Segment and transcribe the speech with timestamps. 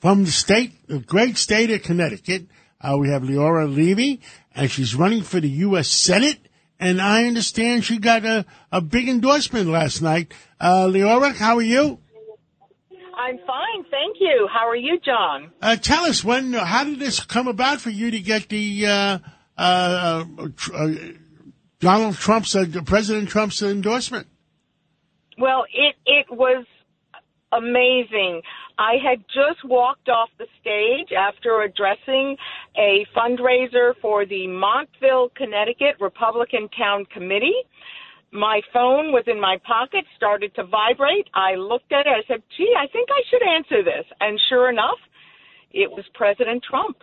[0.00, 2.46] From the state, the great state of Connecticut,
[2.80, 4.20] uh, we have Leora Levy,
[4.54, 5.88] and she's running for the U.S.
[5.88, 6.38] Senate.
[6.80, 10.32] And I understand she got a, a big endorsement last night.
[10.60, 11.98] Uh, Leora, how are you?
[13.16, 14.48] I'm fine, thank you.
[14.52, 15.50] How are you, John?
[15.60, 19.18] Uh, tell us when, how did this come about for you to get the uh,
[19.56, 20.94] uh, tr- uh,
[21.80, 24.28] Donald Trump's, uh, President Trump's endorsement?
[25.36, 26.64] Well, it it was
[27.52, 28.42] amazing.
[28.78, 32.36] I had just walked off the stage after addressing
[32.76, 37.64] a fundraiser for the Montville, Connecticut Republican Town Committee.
[38.30, 41.28] My phone was in my pocket, started to vibrate.
[41.34, 42.10] I looked at it.
[42.10, 44.04] I said, gee, I think I should answer this.
[44.20, 44.98] And sure enough,
[45.72, 46.98] it was President Trump.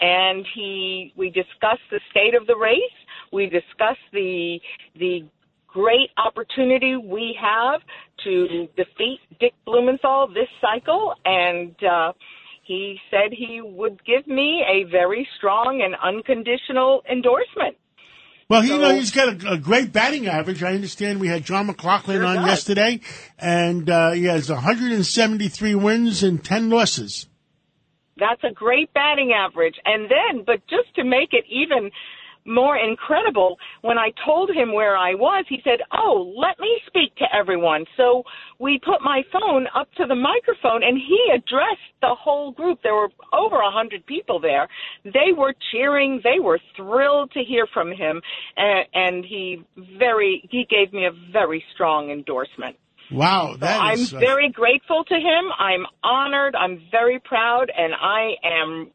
[0.00, 2.80] And he, we discussed the state of the race.
[3.30, 4.58] We discussed the,
[4.98, 5.28] the
[5.72, 7.80] great opportunity we have
[8.24, 11.14] to defeat Dick Blumenthal this cycle.
[11.24, 12.12] And, uh,
[12.70, 17.76] he said he would give me a very strong and unconditional endorsement.
[18.48, 20.62] Well, you know, he's got a, a great batting average.
[20.62, 22.46] I understand we had John McLaughlin Sure on does.
[22.46, 23.00] yesterday,
[23.38, 27.26] and uh, he has 173 wins and 10 losses.
[28.16, 29.76] That's a great batting average.
[29.84, 31.90] And then, but just to make it even
[32.44, 37.14] more incredible, when I told him where I was, he said, Oh, let me speak
[37.16, 37.84] to everyone.
[37.96, 38.22] So
[38.58, 42.80] we put my phone up to the microphone and he addressed the whole group.
[42.82, 44.68] There were over a hundred people there.
[45.04, 46.20] They were cheering.
[46.22, 48.20] They were thrilled to hear from him.
[48.56, 49.64] And, and he
[49.98, 52.76] very, he gave me a very strong endorsement.
[53.10, 55.50] Wow, that I'm uh, very grateful to him.
[55.58, 56.54] I'm honored.
[56.54, 58.90] I'm very proud, and I am,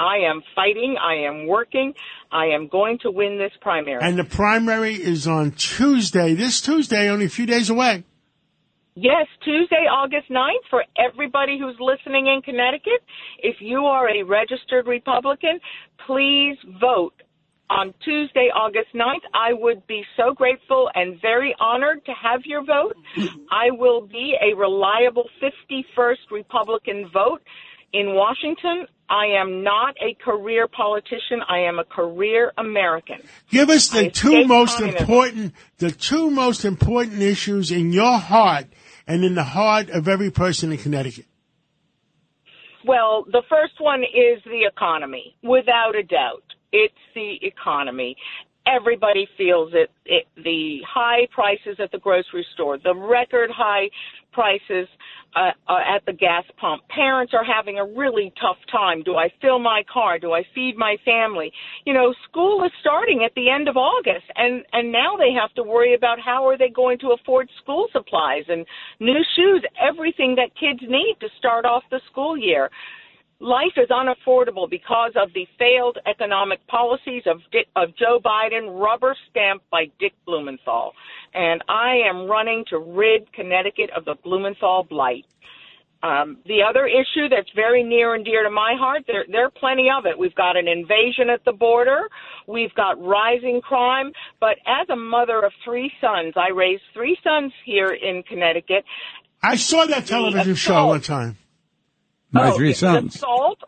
[0.00, 0.96] I am fighting.
[0.98, 1.92] I am working.
[2.32, 4.02] I am going to win this primary.
[4.02, 6.32] And the primary is on Tuesday.
[6.34, 8.04] This Tuesday, only a few days away.
[8.94, 13.02] Yes, Tuesday, August 9th, for everybody who's listening in Connecticut,
[13.38, 15.60] if you are a registered Republican,
[16.06, 17.14] please vote
[17.68, 19.24] on Tuesday, August 9th.
[19.32, 22.96] I would be so grateful and very honored to have your vote.
[23.50, 27.42] I will be a reliable 51st Republican vote
[27.92, 28.86] in Washington.
[29.10, 31.40] I am not a career politician.
[31.48, 33.16] I am a career American.
[33.50, 35.00] Give us the I two most communism.
[35.00, 38.66] important, the two most important issues in your heart
[39.08, 41.26] and in the heart of every person in Connecticut.
[42.86, 46.44] Well, the first one is the economy, without a doubt.
[46.72, 48.16] It's the economy.
[48.64, 50.28] Everybody feels it, it.
[50.36, 53.90] The high prices at the grocery store, the record high
[54.32, 54.88] prices
[55.36, 56.82] uh, uh, at the gas pump.
[56.88, 59.02] Parents are having a really tough time.
[59.02, 60.18] Do I fill my car?
[60.18, 61.52] Do I feed my family?
[61.84, 65.54] You know, school is starting at the end of August, and and now they have
[65.54, 68.66] to worry about how are they going to afford school supplies and
[68.98, 72.70] new shoes, everything that kids need to start off the school year
[73.40, 79.16] life is unaffordable because of the failed economic policies of Dick, of Joe Biden, rubber
[79.30, 80.92] stamped by Dick Blumenthal.
[81.34, 85.24] And I am running to rid Connecticut of the Blumenthal blight.
[86.02, 89.50] Um, the other issue that's very near and dear to my heart, there, there are
[89.50, 90.18] plenty of it.
[90.18, 92.08] We've got an invasion at the border.
[92.46, 94.12] We've got rising crime.
[94.40, 98.84] But as a mother of three sons, I raised three sons here in Connecticut.
[99.42, 101.36] I saw that television show one time.
[102.32, 103.16] My Oh, three sons.
[103.16, 103.58] Assault.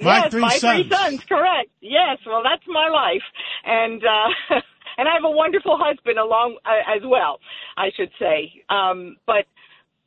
[0.00, 0.80] My yes, three my sons.
[0.88, 1.24] three sons.
[1.28, 1.70] Correct.
[1.80, 2.18] Yes.
[2.26, 3.22] Well, that's my life,
[3.64, 4.54] and uh,
[4.98, 7.38] and I have a wonderful husband along uh, as well.
[7.76, 8.52] I should say.
[8.68, 9.44] Um, but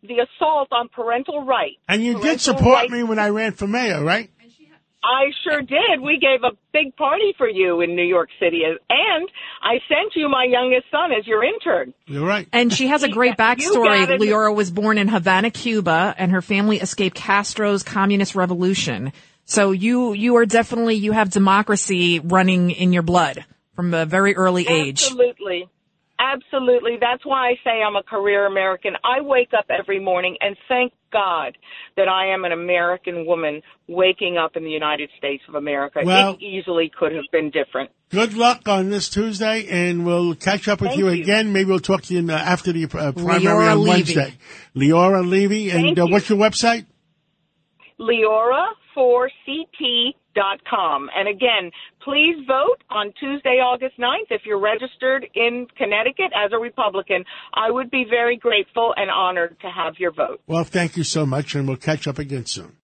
[0.04, 1.78] the assault on parental rights.
[1.88, 4.30] And you did support rights- me when I ran for mayor, right?
[5.06, 6.02] I sure did.
[6.02, 9.30] We gave a big party for you in New York City, and
[9.62, 11.94] I sent you my youngest son as your intern.
[12.08, 12.48] You're right.
[12.52, 14.08] And she has a great You backstory.
[14.08, 14.20] got.
[14.20, 19.14] Leora was born in Havana, Cuba, and her family escaped Castro's communist revolution.
[19.46, 24.36] So you, you are definitely, you have democracy running in your blood from a very
[24.36, 25.04] early age.
[25.04, 25.70] Absolutely.
[26.18, 26.98] Absolutely.
[27.00, 28.94] That's why I say I'm a career American.
[29.04, 31.58] I wake up every morning and thank God
[31.96, 36.02] that I am an American woman waking up in the United States of America.
[36.04, 37.92] Well- it easily could have been different.
[38.10, 41.22] Good luck on this Tuesday, and we'll catch up with you, you.
[41.22, 41.52] again.
[41.54, 43.90] Maybe we'll talk to you in, uh, after the uh, primary Leora on Levy.
[43.90, 44.34] Wednesday.
[44.76, 46.12] Leora Levy, and Thank uh, you.
[46.12, 46.86] what's your website?
[50.36, 51.10] leora4ct.com.
[51.16, 51.72] And again,
[52.04, 54.30] please vote on Tuesday, August 9th.
[54.30, 57.24] If you're registered in Connecticut as a Republican,
[57.54, 60.42] I would be very grateful and honored to have your vote.
[60.48, 62.74] Well, thank you so much, and we'll catch up again soon.